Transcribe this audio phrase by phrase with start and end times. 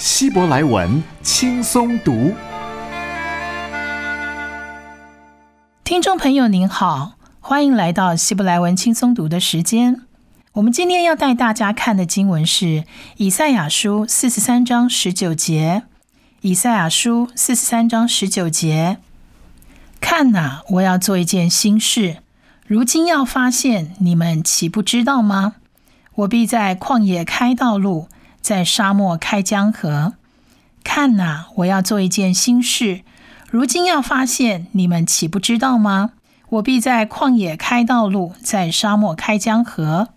[0.00, 2.32] 希伯来文轻松读。
[5.84, 7.18] 听众朋友您好。
[7.38, 10.00] 欢迎来到希伯来文轻松读的时间。
[10.52, 12.84] 我们今天要带大家看的经文是
[13.18, 15.82] 以赛亚书四十三章十九节。
[16.40, 18.96] 以赛亚书四十三章十九节：
[20.00, 22.16] 看哪，我要做一件新事，
[22.66, 25.56] 如今要发现，你们岂不知道吗？
[26.14, 28.08] 我必在旷野开道路，
[28.40, 30.14] 在沙漠开江河。
[30.82, 33.02] 看哪，我要做一件新事，
[33.50, 36.12] 如今要发现，你们岂不知道吗？
[36.48, 40.08] 我必在旷野开道路，在沙漠开江河。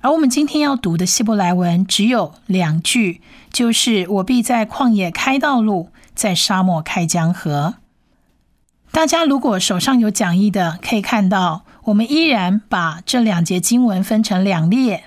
[0.00, 3.20] 而我们今天要读的希伯来文只有两句，
[3.52, 7.74] 就是我必在旷野开道路，在沙漠开江河。
[8.90, 15.04] 大家如果手上有讲义的，可以看到，我们依然把这两节经文分成两列。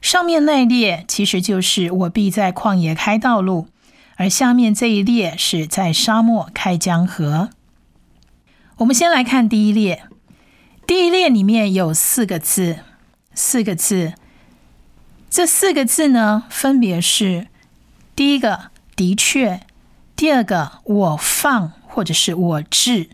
[0.00, 3.68] 上面那一列其实就是我必在旷野开道路，
[4.16, 7.50] 而下面这一列是在沙漠开江河。
[8.78, 10.04] 我们先来看第一列，
[10.86, 12.78] 第一列里面有四个字，
[13.34, 14.14] 四个字。
[15.28, 17.48] 这四个字呢，分别是：
[18.16, 19.60] 第一个“的确”，
[20.16, 23.10] 第二个“我放”或者是我治，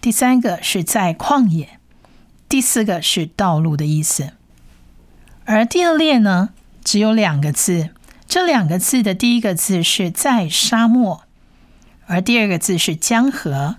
[0.00, 1.78] 第三个是在旷野，
[2.48, 4.32] 第四个是道路的意思。
[5.44, 6.50] 而第二列呢，
[6.82, 7.90] 只有两个字，
[8.26, 11.22] 这两个字的第一个字是在沙漠，
[12.06, 13.76] 而第二个字是江河。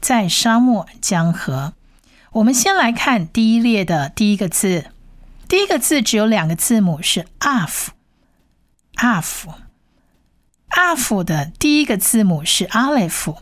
[0.00, 1.74] 在沙漠江河，
[2.32, 4.86] 我们先来看第一列的第一个字。
[5.46, 7.92] 第一个字只有两个字母，是 af，af，af
[11.22, 13.36] 的第一个字母是 aleph。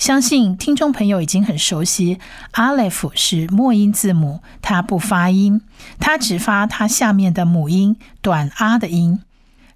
[0.00, 2.18] 相信听众朋友已经很熟悉
[2.54, 5.60] ，aleph 是末音字母，它不发音，
[5.98, 9.20] 它只发它下面的母音短 a 的音。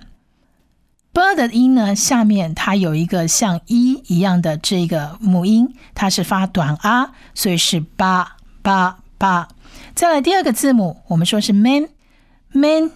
[1.12, 9.50] b 的音呢，下面它有一个像一一样的这个母音，它是发短 a，所以是八八八。
[9.94, 11.90] 再来第二个字母，我们说是 man
[12.52, 12.92] man，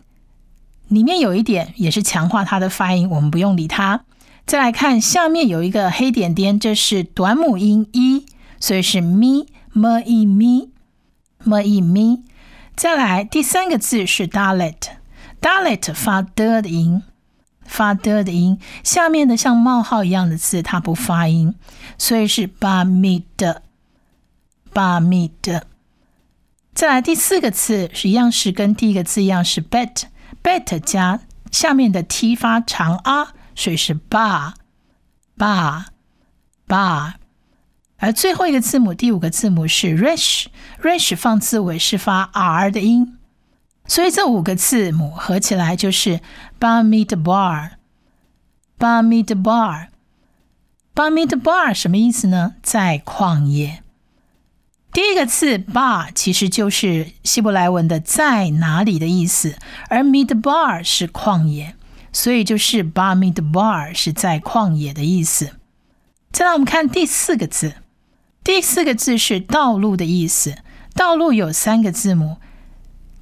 [0.89, 4.01] 里面有一点也是强化它的发音，我们不用理它。
[4.45, 8.25] 再来看下面有一个黑点点，这是短母音一，
[8.59, 10.69] 所以是咪 m i mi
[11.43, 12.23] m i mi。
[12.75, 17.03] 再来第三个字是 dalet，dalet 发的的音，
[17.63, 21.53] 发的的音，下面的像冒号一样的字它不发音，
[21.99, 23.61] 所以是 ba mi 的
[24.73, 25.67] ba mi 的。
[26.73, 30.03] 再来第四个字是一样是跟第一个字一样是 bet
[30.43, 31.21] bet 加
[31.51, 33.33] 下面的 t 发长 r，。
[33.55, 34.53] 所以是 bar
[35.37, 35.87] bar
[36.65, 37.15] bar
[37.97, 43.17] 而最后一个字母第五个字母是 rish，rish 放字尾是发 r 的音，
[43.85, 46.21] 所以这五个字母合起来就是
[46.57, 47.71] barmitbar
[48.79, 49.87] barmitbar
[50.95, 52.55] barmitbar 什么意思呢？
[52.63, 53.83] 在旷野。
[54.91, 59.55] 第一个字 bar 其实就是希伯来文的在哪里的意思，
[59.89, 61.75] 而 mid bar 是旷野。
[62.11, 65.51] 所以就是 bar mid bar 是在旷野的意思。
[66.31, 67.73] 再来我们看第四个字，
[68.43, 70.55] 第四个字是道路的意思。
[70.95, 72.37] 道路有三个字母，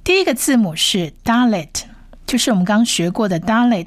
[0.02, 1.82] 第一个字母是 dalet，
[2.26, 3.86] 就是我们刚学过的 dalet。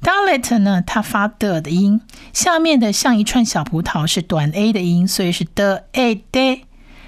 [0.00, 2.00] dalet 呢，它发的的音，
[2.32, 6.64] 下面的像一串小葡萄是短 a 的音，所以是 the a d。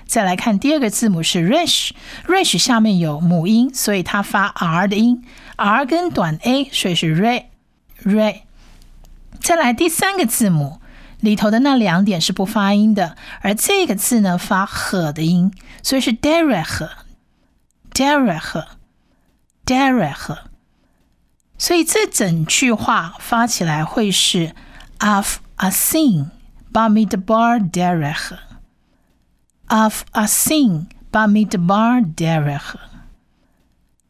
[0.07, 5.25] 再来看第二个字母是 rish，rish 下面有母音，所以它发 r 的音
[5.57, 7.45] ，r 跟短 a，所以是 re
[8.05, 8.43] re。
[9.41, 10.81] 再来第三个字母
[11.21, 15.53] 里头的那两点是不发音的，而这个字呢发 h 的音，
[15.83, 16.89] 所以是 derech
[17.93, 18.65] derech
[19.65, 20.39] derech。
[21.59, 24.53] 所以这整句话发起来会是
[24.99, 26.27] af asin
[26.73, 28.37] bamid bar direh
[29.73, 29.85] derech。
[29.85, 32.75] Of a sin, but mid bar derech，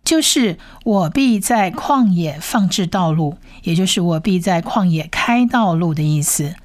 [0.03, 6.57] 就是我必在旷野放置道路，也就是我必在旷野开道路的意思。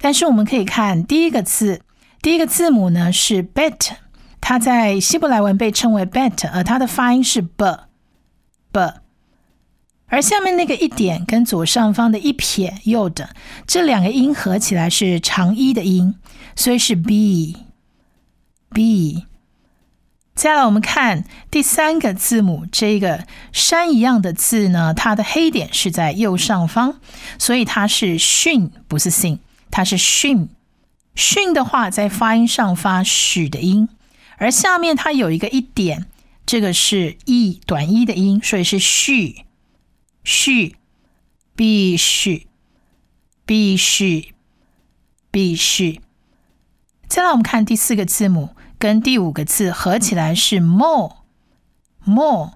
[0.00, 1.80] 但是我们可以看第一个字，
[2.22, 3.94] 第一个字母呢是 bet，
[4.40, 8.94] 它在希伯来文被称为 bet，而它的发音是 b，b。
[10.08, 13.30] 而下面那个一点跟左上方的一撇右的
[13.66, 16.14] 这两个音合起来是长一的音，
[16.56, 17.56] 所以是 b
[18.70, 19.24] b。
[20.34, 26.94] 再来，我们看第三个字母，这个山一样的字呢，它的黑点是在右上方，
[27.38, 29.38] 所以它是训，不是 sin，
[29.70, 30.48] 它是训。
[31.16, 33.88] 训的话，在发音上发许的音，
[34.36, 36.06] 而下面它有一个一点，
[36.46, 39.44] 这个是 e 短一的音，所以是续。
[40.24, 40.76] 须，
[41.54, 42.48] 必须，
[43.44, 44.34] 必须，
[45.30, 46.00] 必须。
[47.06, 52.52] 再来，我们看第四个字母跟第五个字合起来是 more，more。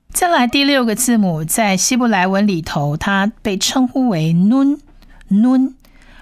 [0.09, 4.79] 再来第六个字母，在希伯来文里头，它被称呼为 nun。
[5.29, 5.73] nun，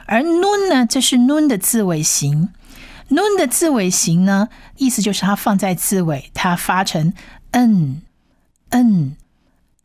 [0.06, 2.50] 而 nun 呢，这是 nun 的字尾形。
[3.10, 7.14] nun 的字尾形呢，意思就是它放在字尾，它发成
[7.52, 8.02] n
[8.70, 9.16] n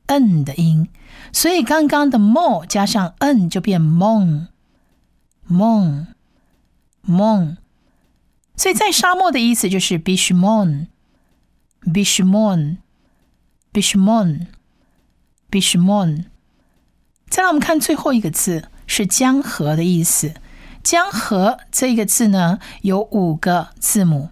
[0.07, 0.89] n 的音。
[1.33, 4.47] 所以刚刚的 more 加上 n 就变 mon
[5.51, 6.07] mon
[7.07, 7.57] mon。
[8.57, 10.87] 所以在沙漠的意思就是 bishmon
[11.83, 12.79] bishmon
[13.73, 14.47] bishmon
[15.51, 16.25] bishmon。
[17.29, 18.69] 再来，我们看最后一个字。
[18.89, 20.35] 是江河的意思。
[20.83, 24.31] 江河这个字呢，有五个字母。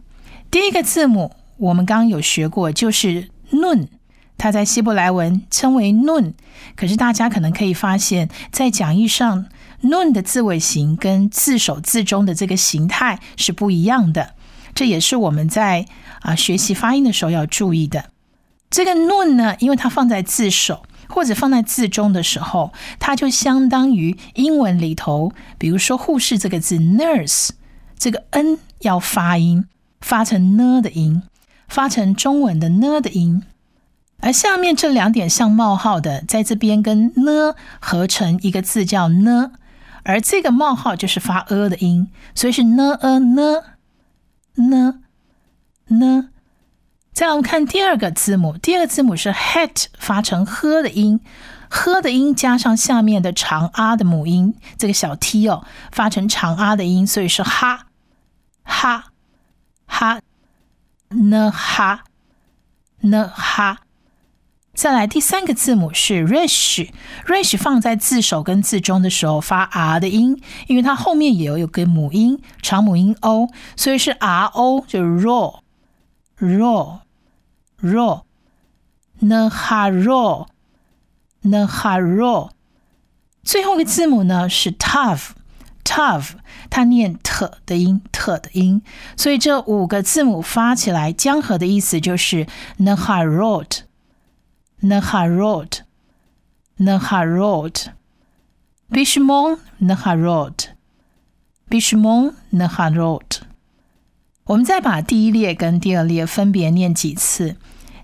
[0.51, 3.89] 第一个字母我们刚刚有学过，就是 nun，
[4.39, 6.33] 它在希伯来文称为 nun。
[6.75, 9.47] 可是大家可能可以发现，在讲义上
[9.83, 14.35] ，nun 的字尾形跟字首字中的这个形态是不一样的。
[14.75, 15.87] 这也是我们在
[16.21, 18.07] 啊学习发音的时候要注意的。
[18.71, 27.51] 这个 nun 呢，因为它放在字首或者放在字中的时候，它就相当于英文里头，比如说护士这个字 nurse，
[27.99, 29.67] 这个 n 要发音，
[30.01, 31.23] 发成呢的音，
[31.69, 33.43] 发成中文的呢的音。
[34.21, 39.53] 而下面这两点像冒号的，在这边跟呢合成一个字叫呢，
[40.05, 43.63] 而这个冒号就是发呃的音，所以是呢 a 呢
[44.55, 45.01] 呢
[45.89, 46.29] 呢。
[47.17, 51.19] 再来我们看第二个字母，第二个字母是 het，发成呵的音，
[51.71, 57.87] 呵的音加上下面的长 r 的母音，这个小 t 哦，发成长 r 的音，所以是哈
[58.65, 59.07] 哈
[59.87, 60.21] 哈
[61.09, 62.05] 呢哈
[63.01, 63.79] 呢哈。
[64.75, 75.61] 再来第三个字母是 rish，rish 放在字首跟字中的时候发 r 的音，因为它后面也有有个母音长母音 o，所以是 r o，就是 raw
[76.39, 76.99] raw
[77.83, 78.23] raw
[79.21, 80.47] n ha raw
[81.43, 82.51] n ha raw。
[83.43, 86.33] 最后一个字母呢是 tough，tough
[86.71, 88.83] 它念 t 的音 t 的音，
[89.17, 92.47] 所以这五个字母发起来江河的意思就是
[92.79, 93.81] n ha rot。
[94.83, 95.81] Naharot,
[96.79, 97.89] Naharot,
[98.93, 100.69] Bishmon, Naharot,
[101.71, 103.41] Bishmon, Naharot。
[104.45, 107.57] 我们再把第一列跟第二列分别念几次。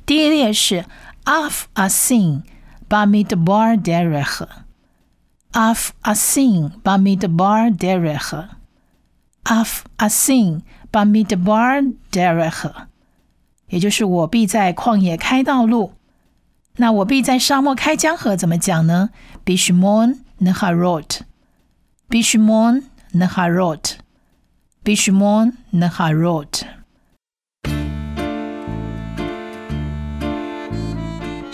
[0.05, 0.85] 第一列是
[1.25, 2.43] Af Asin
[2.89, 4.49] Bamidbar Derech,
[5.53, 8.49] Af Asin Bamidbar Derech,
[9.45, 12.73] Af Asin Bamidbar Derech，
[13.69, 15.95] 也就是我必在旷野开道路。
[16.77, 19.11] 那我必在沙漠开江河，怎么讲呢
[19.45, 26.65] ？Bishmon Naharot，Bishmon Naharot，Bishmon Naharot。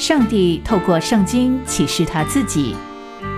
[0.09, 2.75] 上帝透过圣经启示他自己，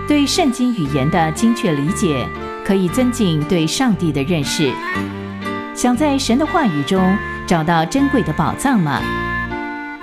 [0.06, 2.24] 对圣经语言的精确理解，
[2.64, 4.72] 可以增进对上帝的认识。
[5.74, 9.02] 想在神的话语中找到珍贵的宝藏吗？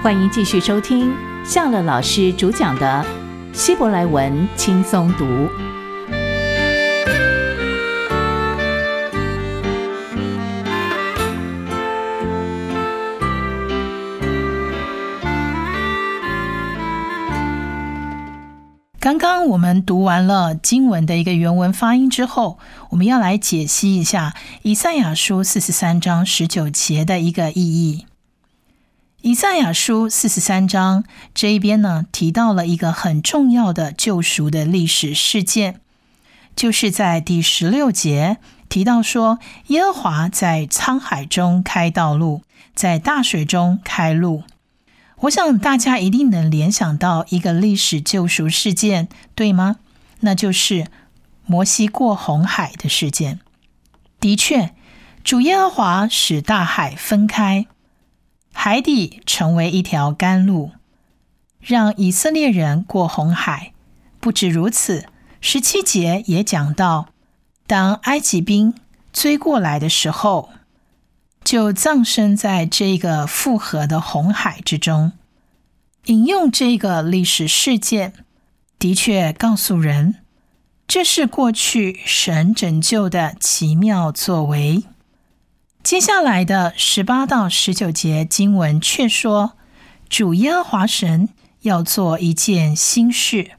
[0.02, 1.14] 欢迎继续收听。
[1.42, 3.06] 夏乐老师主讲的
[3.54, 5.26] 希伯来文轻松读。
[19.08, 22.60] 刚刚我们读完了经文的一个原文发音之后，
[22.90, 28.06] 我们要来解析一下以赛亚书四十三章十九节的一个意义。
[29.22, 35.80] 以赛亚书四十三章这一边呢，提到了一个很重要的救赎的历史事件，
[36.54, 42.42] 就是在第十六节提到说，耶和华在沧海中开道路，
[42.76, 44.44] 在大水中开路。
[45.22, 49.78] 我想大家一定能联想到一个历史救赎事件，对吗？
[50.20, 50.88] 那就是
[51.46, 53.40] 摩西过红海的事件。
[54.20, 54.76] 的确，
[55.24, 57.66] 主耶和华使大海分开。
[58.54, 60.72] 海底成为一条干路，
[61.60, 63.74] 让以色列人过红海。
[64.20, 65.06] 不止如此，
[65.42, 67.10] 十七节也讲到，
[67.66, 68.74] 当埃及兵
[69.14, 70.50] 追过来的时候，
[71.48, 75.14] 就葬身在这个复合的红海之中。
[76.08, 78.12] 引用这个历史事件，
[78.78, 80.16] 的确告诉人，
[80.90, 84.84] 这是过去神拯救的奇妙作为。
[85.82, 89.54] 接下来的十八到十九节经文却说，
[90.10, 91.30] 主耶和华神
[91.62, 93.52] 要做一件新事。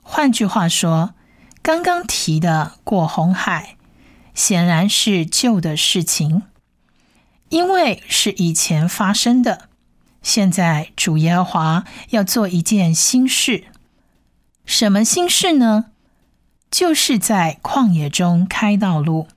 [0.00, 1.12] 换句话说，
[1.60, 3.76] 刚刚提的过红海，
[4.34, 6.44] 显然是旧的事情，
[7.54, 9.68] 因为是以前发生的。
[10.22, 13.62] 现在主耶和华要做一件新事，
[14.64, 15.84] 什么新事呢？
[16.68, 19.28] 就是在旷野中开道路。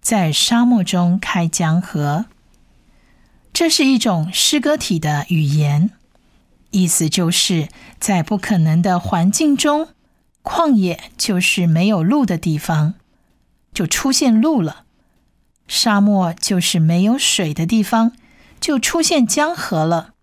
[0.00, 2.24] 在沙漠中开江河，
[3.52, 5.90] 这是一种诗歌体的语言，
[6.70, 9.88] 意思就是在不可能的环境中，
[10.42, 12.94] 旷野就是没有路的地方，
[13.74, 14.83] 就出现路了；
[15.66, 18.12] 沙漠就是没有水的地方，
[18.60, 20.14] 就出现江河了。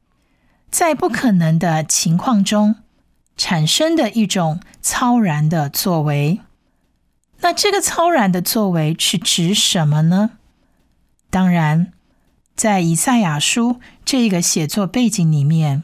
[0.69, 2.77] 在不可能的情况中
[3.35, 6.39] 产生的一种超然的作为。
[7.41, 10.31] 那这个超然的作为是指什么呢？
[11.29, 11.91] 当然，
[12.55, 15.83] 在以赛亚书这个写作背景里面，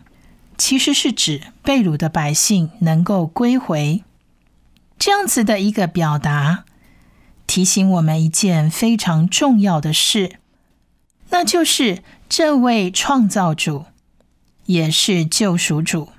[0.58, 4.04] 其实是指被掳的百姓能够归回。
[5.00, 6.66] 这样子的一个表达，
[7.48, 10.34] 提醒我们一件非常重要的事，
[11.30, 13.86] 那就是这位创造主
[14.66, 16.10] 也是救赎主，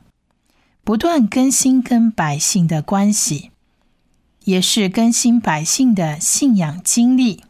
[0.83, 3.51] 不断更新跟百姓的关系，
[4.45, 7.45] 也是更新百姓的信仰经历。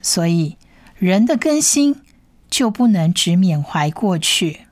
[0.00, 0.56] 所以，
[0.96, 2.00] 人的更新
[2.48, 4.62] 就不能只缅怀过去，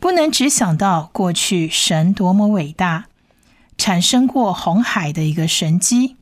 [0.00, 3.06] 不能只想到过去神多么伟大。
[3.76, 6.16] 产生过红海的一个神机，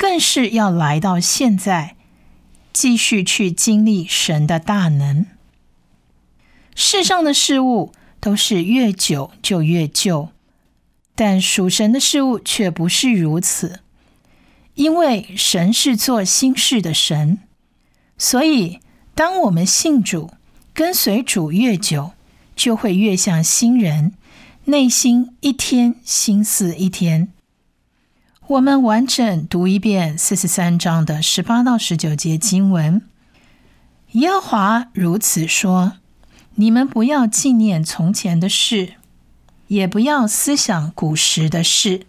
[0.00, 1.94] 更是要来到现在，
[2.72, 5.26] 继续去经历神的大能。
[6.74, 10.30] 世上的事物都是越久就越旧，
[11.14, 13.80] 但属神的事物却不是如此，
[14.72, 17.38] 因为神是做新事的神，
[18.16, 18.80] 所以
[19.14, 20.30] 当我们信主、
[20.72, 22.12] 跟随主越久，
[22.56, 24.14] 就会越像新人。
[24.64, 27.28] 内心一天，心思一天。
[28.50, 33.00] 我们完整读一遍四十三章的十八到十九节经文。
[34.12, 35.92] 耶和华如此说：
[36.56, 38.94] 你们不要纪念从前的事，
[39.68, 42.08] 也不要思想古时的事。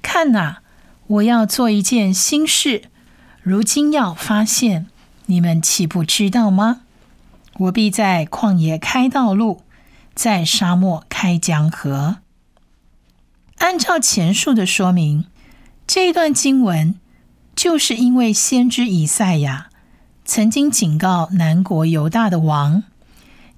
[0.00, 0.62] 看哪，
[1.08, 2.84] 我要做一件新事，
[3.42, 4.86] 如今要发现，
[5.26, 6.82] 你们岂不知道吗？
[7.54, 9.62] 我必在旷野开道路。
[10.14, 12.18] 在沙漠开江河。
[13.58, 15.26] 按照前述的说明，
[15.88, 16.96] 这一段经文
[17.56, 19.70] 就是因为先知以赛亚
[20.22, 22.82] 曾经警告南国犹大的王，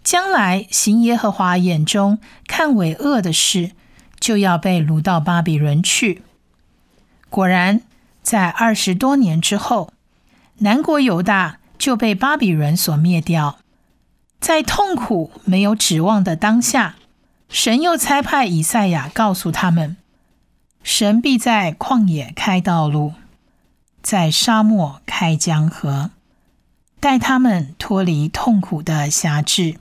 [0.04, 3.72] 将来行耶和华眼中看为恶的事，
[4.20, 6.22] 就要被掳到巴比伦去。
[7.28, 7.80] 果然，
[8.22, 9.92] 在二十多年之后，
[10.58, 13.58] 南国犹大就被巴比伦所灭掉。
[14.38, 16.94] 在痛苦、没有指望的当下，
[17.48, 19.96] 神又差派以赛亚告诉他们：
[20.82, 23.14] 神必在旷野开道路，
[24.02, 26.10] 在沙漠开江河，
[26.98, 29.76] 带他们脱离痛苦的辖制，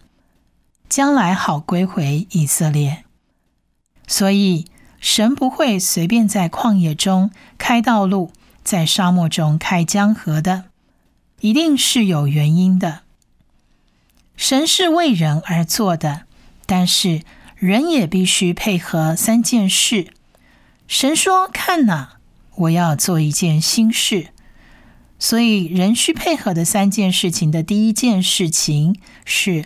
[0.89, 3.05] 将来好归回以色列。
[4.07, 4.65] 所以，
[4.99, 8.31] 神不会随便在旷野中开道路，
[8.63, 10.65] 在沙漠中开江河的，
[11.39, 13.01] 一定是有原因的。
[14.35, 16.23] 神是为人而做的，
[16.65, 17.21] 但是
[17.55, 20.07] 人也必须配合三件事。
[20.89, 22.17] 神说：“看哪，
[22.55, 24.29] 我要做一件新事。”
[25.19, 29.65] 所以，人需配合的三件事情的第一件事情是：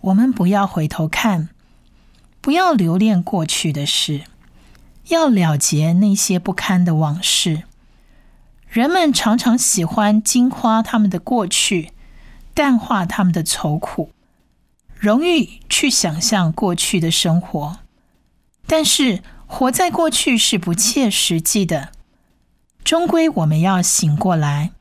[0.00, 1.48] 我们不要回头看，
[2.40, 4.22] 不要留恋过去的事，
[5.08, 7.62] 要了结那些不堪的往事。
[8.68, 11.92] 人们常常喜欢惊夸他们的过去。
[12.52, 14.10] 淡化他们的愁苦，
[14.96, 17.78] 容易去想象过去的生活，
[18.64, 19.24] 但是
[19.56, 21.90] 活在过去是不切实际的。
[22.82, 24.72] 终归我们要醒过来，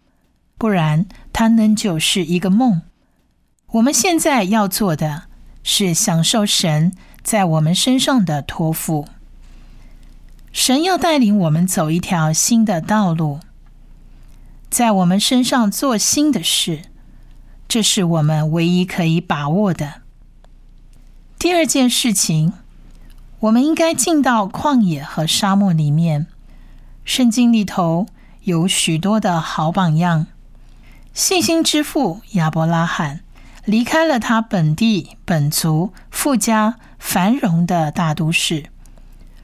[0.58, 2.82] 不然它仍旧是一个梦。
[3.74, 5.26] 我们现在要做的
[5.62, 9.08] 是享受神在我们身上的托付。
[10.52, 13.42] 神要带领我们走一条新的道路，
[14.72, 16.86] 在我们身上做新的事。
[17.68, 20.02] 这是我们唯一可以把握的。
[21.38, 22.54] 第二件事情，
[23.44, 26.28] 我们应该进到旷野和沙漠里面。
[27.04, 28.08] 圣经里头
[28.44, 30.28] 有许多的好榜样。
[31.14, 33.20] 信心之父亚伯拉罕
[33.66, 38.70] 离开了他本地本族富家繁荣的大都市，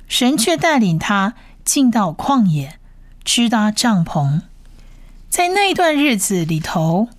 [0.07, 1.33] 神却带领他
[1.65, 2.79] 进到旷野，
[3.25, 4.43] 支搭帐篷。
[5.29, 7.09] 在那段日子里头。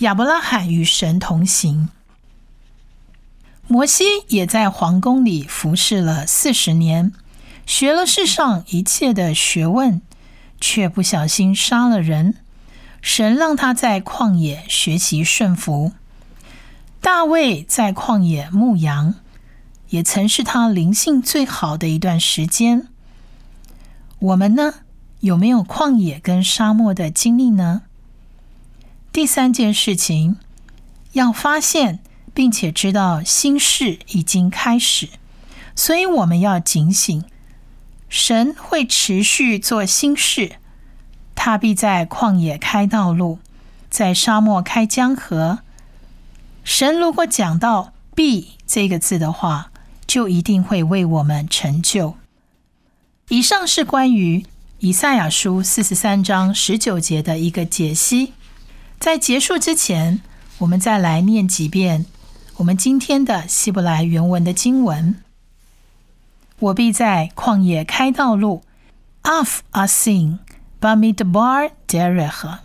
[0.00, 1.88] 亚伯拉罕与神同行，
[3.68, 7.12] 摩西也在皇宫里服侍了四十年，
[7.66, 10.00] 学了世上一切的学问，
[10.60, 12.36] 却不小心杀了人。
[13.02, 15.92] 神让他在旷野学习顺服。
[17.00, 19.14] 大卫在旷野牧羊，
[19.90, 22.88] 也曾是他灵性最好的一段时间。
[24.18, 24.74] 我们呢，
[25.20, 27.82] 有没有旷野跟沙漠的经历呢？
[29.12, 30.36] 第三件事情，
[31.12, 32.00] 要发现
[32.36, 35.08] 并且知道心事已经开始，
[35.74, 37.24] 所以我们要警醒。
[38.10, 40.56] 神会持续做新事，
[41.34, 43.38] 他必在旷野开道路，
[43.88, 45.60] 在沙漠开江河。
[46.62, 49.70] 神如果讲到“必”这个字的话，
[50.06, 52.16] 就一定会为我们成就。
[53.28, 54.44] 以上是关于
[54.80, 58.34] 以赛亚书四十三章十九节的一个解析。
[59.00, 60.20] 在结束之前，
[60.58, 62.04] 我们再来念几遍
[62.58, 65.22] 我们今天的希伯来原文的经文。
[66.58, 68.62] 我必在旷野开道路
[69.24, 70.38] ，Af asin
[70.80, 72.58] bamidbar derech。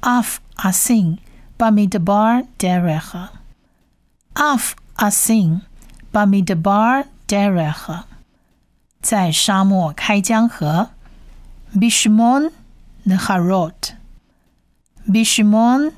[0.00, 1.18] Af asin
[1.56, 3.28] bamidbar derech。
[4.34, 5.60] Af asin
[6.12, 8.04] bamidbar derech。
[9.00, 10.90] 在沙漠开江河
[11.76, 12.50] ，Bishmon
[13.06, 13.92] neharot。
[15.06, 15.92] Bishmon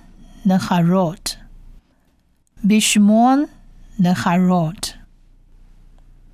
[0.44, 1.41] neharot。
[2.65, 3.47] Bishmon
[3.99, 4.93] neharot。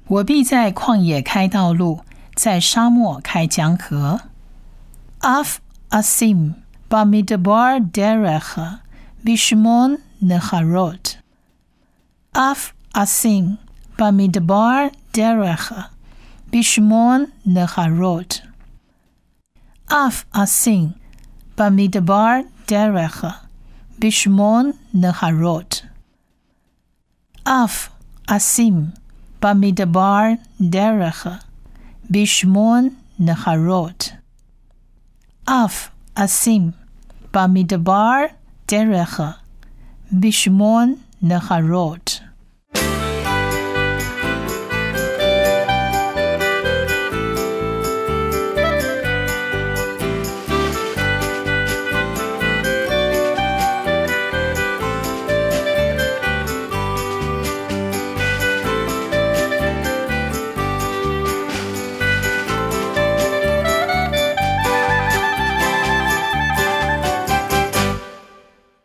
[0.08, 2.04] 我必在旷野开道路，
[2.36, 4.22] 在沙漠开江河。
[5.22, 6.56] Af asim
[6.90, 8.80] bamidbar derech
[9.24, 11.18] bishmon neharot.
[12.34, 13.58] Af asim
[13.98, 15.72] bamidbar derech
[16.52, 18.42] bishmon neharot.
[19.88, 20.94] Af asim
[21.56, 23.34] bamidbar derech
[24.00, 25.87] bishmon neharot.
[27.49, 27.91] af
[28.29, 28.93] asim
[29.41, 31.41] bamidabar derech
[32.13, 34.13] bishmon neharot.
[35.47, 36.75] Af asim
[37.33, 38.29] bamidabar
[38.71, 39.35] derech
[40.21, 42.28] bishmon neharot.